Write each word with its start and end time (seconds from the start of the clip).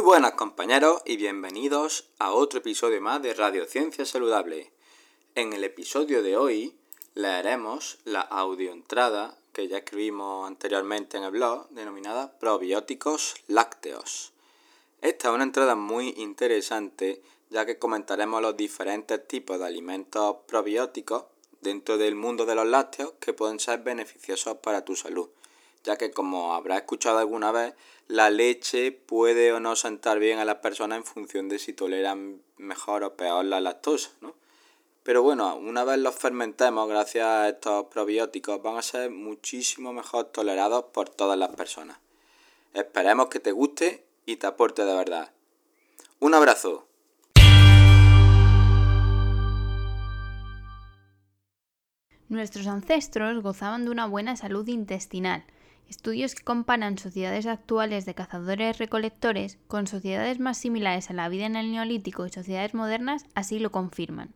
Muy 0.00 0.06
buenas 0.06 0.32
compañeros 0.32 1.02
y 1.04 1.18
bienvenidos 1.18 2.08
a 2.18 2.32
otro 2.32 2.60
episodio 2.60 3.02
más 3.02 3.20
de 3.20 3.34
Radio 3.34 3.66
Ciencia 3.66 4.06
Saludable. 4.06 4.72
En 5.34 5.52
el 5.52 5.62
episodio 5.62 6.22
de 6.22 6.38
hoy 6.38 6.74
leeremos 7.12 7.98
la 8.04 8.22
audioentrada 8.22 9.36
que 9.52 9.68
ya 9.68 9.76
escribimos 9.76 10.48
anteriormente 10.48 11.18
en 11.18 11.24
el 11.24 11.32
blog 11.32 11.68
denominada 11.68 12.38
Probióticos 12.38 13.34
lácteos. 13.46 14.32
Esta 15.02 15.28
es 15.28 15.34
una 15.34 15.44
entrada 15.44 15.74
muy 15.74 16.14
interesante 16.16 17.20
ya 17.50 17.66
que 17.66 17.78
comentaremos 17.78 18.40
los 18.40 18.56
diferentes 18.56 19.28
tipos 19.28 19.58
de 19.58 19.66
alimentos 19.66 20.36
probióticos 20.46 21.24
dentro 21.60 21.98
del 21.98 22.14
mundo 22.14 22.46
de 22.46 22.54
los 22.54 22.66
lácteos 22.66 23.12
que 23.20 23.34
pueden 23.34 23.60
ser 23.60 23.80
beneficiosos 23.80 24.56
para 24.62 24.82
tu 24.82 24.96
salud, 24.96 25.28
ya 25.84 25.96
que 25.96 26.10
como 26.10 26.54
habrás 26.54 26.78
escuchado 26.78 27.18
alguna 27.18 27.52
vez, 27.52 27.74
la 28.08 28.30
leche 28.30 28.92
puede 28.92 29.52
o 29.52 29.60
no 29.60 29.76
sentar 29.76 30.18
bien 30.18 30.38
a 30.38 30.44
las 30.44 30.56
personas 30.56 30.98
en 30.98 31.04
función 31.04 31.48
de 31.48 31.58
si 31.58 31.72
toleran 31.72 32.42
mejor 32.56 33.04
o 33.04 33.16
peor 33.16 33.44
la 33.44 33.60
lactosa, 33.60 34.10
¿no? 34.20 34.34
Pero 35.02 35.22
bueno, 35.22 35.56
una 35.56 35.84
vez 35.84 35.98
los 35.98 36.14
fermentemos 36.14 36.88
gracias 36.88 37.26
a 37.26 37.48
estos 37.48 37.86
probióticos 37.86 38.62
van 38.62 38.76
a 38.76 38.82
ser 38.82 39.10
muchísimo 39.10 39.92
mejor 39.92 40.26
tolerados 40.26 40.84
por 40.92 41.08
todas 41.08 41.38
las 41.38 41.54
personas. 41.54 41.98
Esperemos 42.74 43.28
que 43.28 43.40
te 43.40 43.52
guste 43.52 44.04
y 44.26 44.36
te 44.36 44.46
aporte 44.46 44.84
de 44.84 44.94
verdad. 44.94 45.32
Un 46.20 46.34
abrazo. 46.34 46.86
Nuestros 52.28 52.68
ancestros 52.68 53.42
gozaban 53.42 53.84
de 53.84 53.90
una 53.90 54.06
buena 54.06 54.36
salud 54.36 54.68
intestinal. 54.68 55.44
Estudios 55.90 56.36
que 56.36 56.44
comparan 56.44 56.98
sociedades 56.98 57.46
actuales 57.46 58.06
de 58.06 58.14
cazadores-recolectores 58.14 59.58
con 59.66 59.88
sociedades 59.88 60.38
más 60.38 60.56
similares 60.56 61.10
a 61.10 61.14
la 61.14 61.28
vida 61.28 61.46
en 61.46 61.56
el 61.56 61.72
Neolítico 61.72 62.24
y 62.24 62.30
sociedades 62.30 62.74
modernas 62.74 63.26
así 63.34 63.58
lo 63.58 63.72
confirman. 63.72 64.32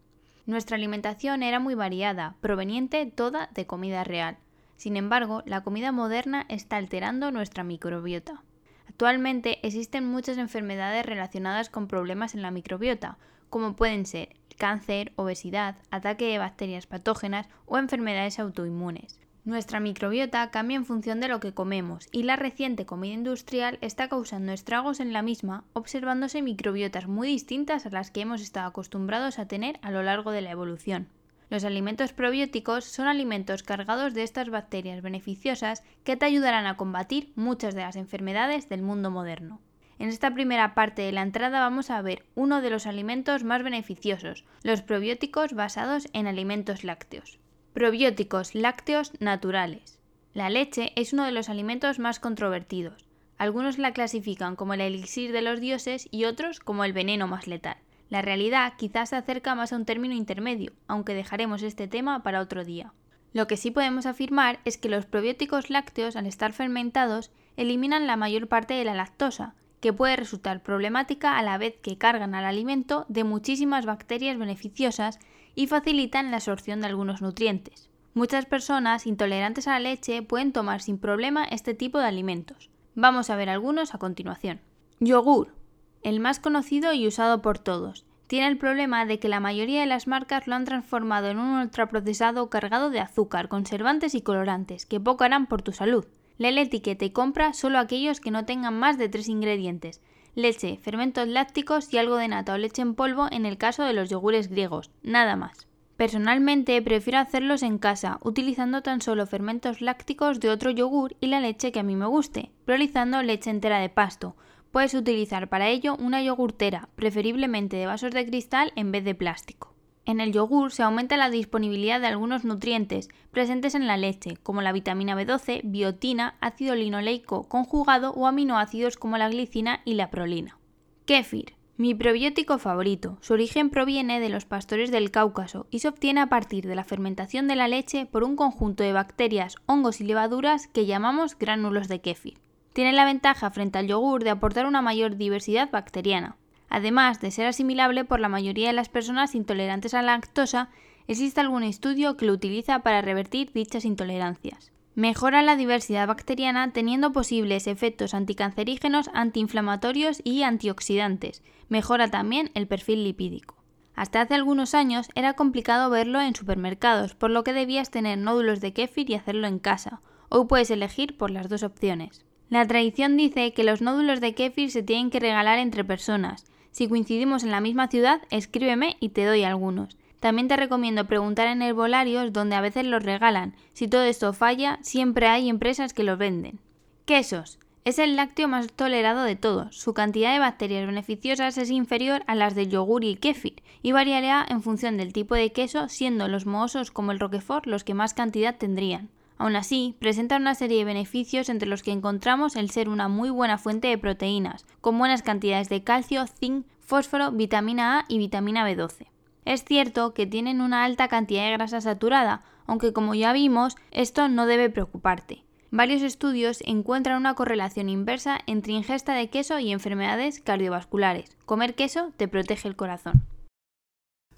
Nuestra 0.47 0.75
alimentación 0.75 1.44
era 1.44 1.60
muy 1.60 1.77
variada, 1.77 2.34
proveniente 2.41 3.06
toda 3.06 3.50
de 3.55 3.69
comida 3.69 4.02
real. 4.02 4.36
Sin 4.77 4.97
embargo, 4.97 5.44
la 5.47 5.60
comida 5.60 5.92
moderna 5.92 6.44
está 6.48 6.77
alterando 6.77 7.30
nuestra 7.30 7.62
microbiota. 7.62 8.42
Actualmente 8.88 9.64
existen 9.64 10.05
muchas 10.05 10.38
enfermedades 10.38 11.06
relacionadas 11.06 11.70
con 11.70 11.86
problemas 11.86 12.34
en 12.34 12.42
la 12.42 12.50
microbiota, 12.50 13.16
como 13.48 13.77
pueden 13.77 14.06
ser 14.06 14.34
cáncer, 14.58 15.12
obesidad, 15.14 15.77
ataque 15.92 16.25
de 16.25 16.38
bacterias 16.38 16.88
patógenas 16.88 17.47
o 17.64 17.78
enfermedades 17.78 18.41
autoinmunes. 18.41 19.20
Nuestra 19.45 19.78
microbiota 19.78 20.50
cambia 20.50 20.77
en 20.77 20.87
función 20.87 21.20
de 21.20 21.28
lo 21.28 21.39
que 21.39 21.53
comemos 21.53 22.09
y 22.12 22.23
la 22.23 22.37
reciente 22.37 22.87
comida 22.87 23.12
industrial 23.12 23.77
está 23.83 24.09
causando 24.09 24.53
estragos 24.53 25.00
en 25.00 25.12
la 25.12 25.20
misma, 25.20 25.64
observándose 25.75 26.41
microbiotas 26.41 27.09
muy 27.09 27.28
distintas 27.28 27.84
a 27.84 27.91
las 27.91 28.11
que 28.11 28.22
hemos 28.22 28.41
estado 28.41 28.69
acostumbrados 28.69 29.39
a 29.39 29.47
tener 29.47 29.78
a 29.82 29.91
lo 29.91 30.03
largo 30.03 30.31
de 30.31 30.41
la 30.41 30.50
evolución. 30.50 31.09
Los 31.50 31.65
alimentos 31.65 32.15
probióticos 32.15 32.87
son 32.87 33.06
alimentos 33.06 33.62
cargados 33.62 34.15
de 34.15 34.22
estas 34.22 34.49
bacterias 34.49 35.03
beneficiosas 35.03 35.82
que 36.05 36.16
te 36.16 36.25
ayudarán 36.25 36.65
a 36.65 36.78
combatir 36.78 37.31
muchas 37.37 37.75
de 37.75 37.82
las 37.82 37.97
enfermedades 37.97 38.71
del 38.71 38.81
mundo 38.81 39.11
moderno. 39.11 39.61
En 39.99 40.09
esta 40.09 40.32
primera 40.32 40.75
parte 40.75 41.03
de 41.03 41.12
la 41.12 41.21
entrada 41.21 41.61
vamos 41.61 41.91
a 41.91 42.00
ver 42.00 42.25
uno 42.34 42.62
de 42.62 42.71
los 42.71 42.87
alimentos 42.87 43.44
más 43.44 43.62
beneficiosos, 43.62 44.47
los 44.62 44.81
probióticos 44.81 45.53
basados 45.53 46.09
en 46.15 46.28
alimentos 46.28 46.82
lácteos. 46.82 47.44
Probióticos 47.75 48.55
lácteos 48.55 49.11
naturales. 49.19 49.99
La 50.33 50.49
leche 50.49 50.93
es 50.95 51.12
uno 51.12 51.25
de 51.25 51.33
los 51.33 51.49
alimentos 51.49 51.99
más 51.99 52.21
controvertidos. 52.21 53.05
Algunos 53.37 53.79
la 53.79 53.93
clasifican 53.93 54.55
como 54.55 54.75
el 54.75 54.81
elixir 54.81 55.33
de 55.33 55.43
los 55.43 55.59
dioses 55.59 56.07
y 56.12 56.27
otros 56.27 56.61
como 56.61 56.85
el 56.85 56.93
veneno 56.93 57.27
más 57.27 57.49
letal. 57.49 57.77
La 58.11 58.23
realidad 58.23 58.75
quizás 58.79 59.09
se 59.09 59.17
acerca 59.17 59.57
más 59.57 59.73
a 59.73 59.77
un 59.77 59.87
término 59.87 60.15
intermedio, 60.15 60.73
aunque 60.87 61.15
dejaremos 61.15 61.65
este 61.65 61.89
tema 61.89 62.23
para 62.23 62.41
otro 62.41 62.65
día. 62.65 62.93
Lo 63.33 63.49
que 63.49 63.57
sí 63.57 63.73
podemos 63.73 64.06
afirmar 64.06 64.61
es 64.65 64.79
que 64.79 64.89
los 64.89 65.05
probióticos 65.05 65.69
lácteos, 65.69 66.15
al 66.15 66.27
estar 66.27 66.53
fermentados, 66.53 67.33
eliminan 67.56 68.06
la 68.06 68.15
mayor 68.15 68.47
parte 68.47 68.75
de 68.75 68.85
la 68.85 68.95
lactosa, 68.95 69.56
que 69.81 69.93
puede 69.93 70.15
resultar 70.15 70.62
problemática 70.62 71.39
a 71.39 71.43
la 71.43 71.59
vez 71.59 71.75
que 71.83 71.99
cargan 71.99 72.37
al 72.37 72.45
alimento 72.45 73.05
de 73.09 73.25
muchísimas 73.25 73.85
bacterias 73.85 74.39
beneficiosas 74.39 75.19
y 75.54 75.66
facilitan 75.66 76.31
la 76.31 76.38
absorción 76.38 76.81
de 76.81 76.87
algunos 76.88 77.22
nutrientes. 77.22 77.88
Muchas 78.15 78.47
personas 78.47 79.06
intolerantes 79.06 79.66
a 79.66 79.72
la 79.72 79.81
leche 79.81 80.22
pueden 80.22 80.53
tomar 80.53 80.81
sin 80.81 80.98
problema 80.98 81.44
este 81.44 81.75
tipo 81.75 81.98
de 81.98 82.06
alimentos. 82.06 82.70
Vamos 82.94 83.28
a 83.28 83.37
ver 83.37 83.48
algunos 83.48 83.94
a 83.94 83.98
continuación. 83.98 84.60
Yogur. 85.00 85.54
El 86.03 86.20
más 86.20 86.38
conocido 86.38 86.93
y 86.93 87.09
usado 87.09 87.43
por 87.43 87.59
todos. 87.59 88.04
Tiene 88.26 88.47
el 88.47 88.56
problema 88.56 89.04
de 89.04 89.19
que 89.19 89.28
la 89.28 89.41
mayoría 89.41 89.81
de 89.81 89.87
las 89.87 90.06
marcas 90.06 90.47
lo 90.47 90.54
han 90.54 90.64
transformado 90.64 91.28
en 91.28 91.38
un 91.38 91.59
ultraprocesado 91.59 92.48
cargado 92.50 92.91
de 92.91 93.00
azúcar, 93.00 93.48
conservantes 93.48 94.14
y 94.14 94.22
colorantes, 94.22 94.87
que 94.87 95.00
poco 95.00 95.25
harán 95.25 95.47
por 95.47 95.62
tu 95.62 95.72
salud. 95.72 96.06
Lee 96.38 96.53
la 96.53 96.62
etiqueta 96.62 97.04
y 97.04 97.10
compra 97.10 97.53
solo 97.53 97.78
aquellos 97.78 98.20
que 98.20 98.31
no 98.31 98.44
tengan 98.44 98.78
más 98.78 98.97
de 98.97 99.09
tres 99.09 99.28
ingredientes. 99.28 100.00
Leche, 100.34 100.78
fermentos 100.83 101.28
lácticos 101.28 101.93
y 101.93 101.99
algo 101.99 102.17
de 102.17 102.27
nata 102.27 102.55
o 102.55 102.59
leche 102.59 102.83
en 102.83 102.95
polvo 102.95 103.28
en 103.31 103.47
el 103.47 103.56
caso 103.56 103.84
de 103.84 103.93
los 103.93 104.11
yogures 104.11 104.49
griegos, 104.49 104.91
nada 105.03 105.37
más. 105.37 105.69
Personalmente 105.97 106.83
prefiero 106.83 107.21
hacerlos 107.21 107.62
en 107.62 107.78
casa, 107.78 108.19
utilizando 108.22 108.83
tan 108.83 109.00
solo 109.00 109.27
fermentos 109.27 109.81
lácticos 109.81 110.41
de 110.41 110.50
otro 110.50 110.71
yogur 110.71 111.15
y 111.21 111.28
la 111.28 111.41
leche 111.41 111.71
que 111.71 111.78
a 111.78 111.84
mí 111.84 111.94
me 111.94 112.06
guste, 112.06 112.50
priorizando 112.65 113.23
leche 113.23 113.50
entera 113.50 113.78
de 113.78 113.91
pasto. 113.91 114.34
Puedes 114.73 114.94
utilizar 114.94 115.49
para 115.49 115.69
ello 115.69 115.94
una 116.00 116.21
yogurtera, 116.21 116.89
preferiblemente 116.97 117.77
de 117.77 117.87
vasos 117.87 118.11
de 118.11 118.27
cristal 118.27 118.73
en 118.75 118.91
vez 118.91 119.05
de 119.05 119.15
plástico. 119.15 119.74
En 120.06 120.20
el 120.20 120.32
yogur 120.32 120.70
se 120.70 120.82
aumenta 120.82 121.16
la 121.16 121.31
disponibilidad 121.31 122.00
de 122.00 122.09
algunos 122.09 122.44
nutrientes 122.44 123.09
presentes 123.31 123.75
en 123.75 123.87
la 123.87 123.97
leche, 123.97 124.37
como 124.42 124.60
la 124.60 124.72
vitamina 124.72 125.15
B12, 125.15 125.62
biotina, 125.65 126.37
ácido 126.41 126.75
linoleico 126.75 127.48
conjugado 127.48 128.12
o 128.12 128.26
aminoácidos 128.26 128.97
como 128.97 129.16
la 129.16 129.31
glicina 129.31 129.81
y 129.84 129.94
la 129.94 130.10
prolina. 130.10 130.59
Kéfir. 131.06 131.54
Mi 131.76 131.93
probiótico 131.93 132.59
favorito. 132.59 133.19
Su 133.20 133.32
origen 133.32 133.69
proviene 133.69 134.20
de 134.20 134.28
los 134.28 134.44
pastores 134.44 134.93
del 134.93 135.10
Cáucaso 135.10 135.66
y 135.70 135.81
se 135.81 135.88
obtiene 135.88 136.20
a 136.20 136.28
partir 136.28 136.69
de 136.69 136.76
la 136.76 136.84
fermentación 136.84 137.48
de 137.48 137.56
la 137.56 137.66
leche 137.66 138.06
por 138.06 138.22
un 138.22 138.37
conjunto 138.37 138.84
de 138.84 138.93
bacterias, 138.93 139.56
hongos 139.66 140.00
y 140.00 140.04
levaduras 140.04 140.69
que 140.69 140.87
llamamos 140.87 141.37
gránulos 141.37 141.88
de 141.88 142.00
kéfir. 142.00 142.38
Tiene 142.75 142.93
la 142.93 143.04
ventaja 143.04 143.50
frente 143.50 143.78
al 143.78 143.88
yogur 143.88 144.22
de 144.22 144.31
aportar 144.31 144.66
una 144.66 144.82
mayor 144.82 145.16
diversidad 145.16 145.70
bacteriana. 145.70 146.37
Además 146.69 147.20
de 147.20 147.30
ser 147.30 147.47
asimilable 147.47 148.04
por 148.04 148.20
la 148.20 148.28
mayoría 148.28 148.69
de 148.69 148.72
las 148.72 148.88
personas 148.88 149.34
intolerantes 149.34 149.94
a 149.94 150.02
la 150.02 150.12
lactosa, 150.12 150.70
existe 151.06 151.41
algún 151.41 151.62
estudio 151.62 152.16
que 152.16 152.26
lo 152.26 152.32
utiliza 152.32 152.80
para 152.80 153.02
revertir 153.02 153.52
dichas 153.52 153.84
intolerancias. 153.84 154.72
Mejora 154.97 155.42
la 155.42 155.56
diversidad 155.56 156.06
bacteriana 156.06 156.72
teniendo 156.72 157.12
posibles 157.12 157.66
efectos 157.66 158.14
anticancerígenos, 158.14 159.11
antiinflamatorios 159.12 160.20
y 160.22 160.44
antioxidantes. 160.44 161.43
Mejora 161.69 162.08
también 162.08 162.52
el 162.55 162.69
perfil 162.69 163.02
lipídico. 163.02 163.56
Hasta 163.96 164.20
hace 164.20 164.34
algunos 164.34 164.75
años 164.75 165.08
era 165.14 165.34
complicado 165.34 165.90
verlo 165.90 166.20
en 166.20 166.34
supermercados, 166.34 167.14
por 167.14 167.31
lo 167.31 167.43
que 167.43 167.52
debías 167.52 167.90
tener 167.90 168.19
nódulos 168.19 168.60
de 168.60 168.72
kéfir 168.72 169.10
y 169.10 169.14
hacerlo 169.14 169.49
en 169.49 169.58
casa. 169.58 170.00
Hoy 170.28 170.46
puedes 170.46 170.70
elegir 170.70 171.17
por 171.17 171.31
las 171.31 171.49
dos 171.49 171.62
opciones. 171.62 172.25
La 172.49 172.67
tradición 172.67 173.17
dice 173.17 173.52
que 173.52 173.64
los 173.64 173.82
nódulos 173.82 174.20
de 174.20 174.34
kéfir 174.34 174.70
se 174.70 174.82
tienen 174.82 175.10
que 175.10 175.20
regalar 175.20 175.58
entre 175.58 175.84
personas, 175.84 176.44
si 176.75 176.88
coincidimos 176.88 177.44
en 177.44 177.53
la 177.53 177.61
misma 177.61 177.87
ciudad, 177.87 178.21
escríbeme 178.31 178.97
y 178.99 179.11
te 179.11 179.25
doy 179.25 179.44
algunos. 179.44 179.97
También 180.19 180.49
te 180.49 180.56
recomiendo 180.56 181.05
preguntar 181.05 181.47
en 181.47 181.62
herbolarios 181.62 182.32
donde 182.32 182.56
a 182.56 182.61
veces 182.61 182.85
los 182.85 183.05
regalan. 183.05 183.55
Si 183.75 183.87
todo 183.87 184.03
esto 184.03 184.32
falla, 184.32 184.81
siempre 184.82 185.29
hay 185.29 185.49
empresas 185.49 185.94
que 185.94 186.03
los 186.03 186.19
venden. 186.19 186.59
Quesos. 187.05 187.61
Es 187.85 188.00
el 188.00 188.17
lácteo 188.17 188.49
más 188.49 188.73
tolerado 188.73 189.23
de 189.23 189.37
todos. 189.37 189.76
Su 189.76 189.94
cantidad 189.94 190.32
de 190.32 190.41
bacterias 190.41 190.85
beneficiosas 190.85 191.59
es 191.59 191.71
inferior 191.71 192.25
a 192.26 192.35
las 192.35 192.56
del 192.56 192.71
yogur 192.71 193.05
y 193.05 193.11
el 193.11 193.20
kéfir 193.20 193.62
y 193.81 193.93
variará 193.93 194.44
en 194.49 194.61
función 194.61 194.97
del 194.97 195.12
tipo 195.12 195.37
de 195.37 195.53
queso, 195.53 195.88
siendo 195.88 196.27
los 196.27 196.44
mohosos 196.44 196.91
como 196.91 197.12
el 197.12 197.20
roquefort 197.20 197.67
los 197.67 197.85
que 197.85 197.94
más 197.94 198.15
cantidad 198.15 198.56
tendrían. 198.56 199.11
Aún 199.36 199.56
así, 199.56 199.96
presenta 199.98 200.36
una 200.36 200.54
serie 200.54 200.78
de 200.78 200.84
beneficios 200.84 201.48
entre 201.48 201.69
los 201.69 201.82
que 201.82 201.90
encontramos 201.90 202.56
el 202.56 202.70
ser 202.70 202.88
una 202.88 203.08
muy 203.08 203.31
buena 203.31 203.58
fuente 203.58 203.88
de 203.88 203.98
proteínas, 203.98 204.64
con 204.81 204.98
buenas 204.98 205.22
cantidades 205.22 205.69
de 205.69 205.82
calcio, 205.82 206.26
zinc, 206.26 206.66
fósforo, 206.81 207.32
vitamina 207.32 208.00
A 208.00 208.04
y 208.08 208.19
vitamina 208.19 208.69
B12. 208.69 209.06
Es 209.44 209.64
cierto 209.64 210.14
que 210.14 210.26
tienen 210.26 210.60
una 210.60 210.84
alta 210.84 211.08
cantidad 211.08 211.44
de 211.44 211.52
grasa 211.52 211.81
saturada, 211.81 212.42
aunque 212.66 212.92
como 212.92 213.14
ya 213.14 213.32
vimos, 213.32 213.76
esto 213.90 214.28
no 214.28 214.46
debe 214.46 214.70
preocuparte. 214.70 215.42
Varios 215.70 216.02
estudios 216.02 216.62
encuentran 216.64 217.16
una 217.16 217.34
correlación 217.34 217.88
inversa 217.88 218.38
entre 218.46 218.72
ingesta 218.72 219.14
de 219.14 219.28
queso 219.28 219.58
y 219.58 219.72
enfermedades 219.72 220.40
cardiovasculares. 220.40 221.36
Comer 221.46 221.75
queso 221.75 222.12
te 222.16 222.28
protege 222.28 222.69
el 222.69 222.76
corazón. 222.76 223.25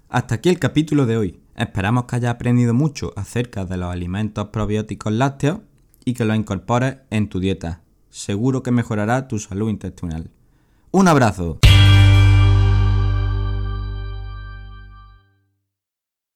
Hasta 0.09 0.35
aquí 0.35 0.49
el 0.49 0.57
capítulo 0.57 1.05
de 1.05 1.17
hoy. 1.17 1.39
Esperamos 1.57 2.05
que 2.05 2.17
hayas 2.17 2.35
aprendido 2.35 2.75
mucho 2.75 3.13
acerca 3.15 3.65
de 3.65 3.77
los 3.77 3.91
alimentos 3.91 4.49
probióticos 4.49 5.11
lácteos 5.11 5.59
y 6.05 6.13
que 6.13 6.23
los 6.23 6.37
incorpores 6.37 6.97
en 7.09 7.29
tu 7.29 7.39
dieta. 7.39 7.81
Seguro 8.11 8.61
que 8.61 8.69
mejorará 8.69 9.27
tu 9.27 9.39
salud 9.39 9.67
intestinal. 9.67 10.29
Un 10.91 11.07
abrazo. 11.07 11.57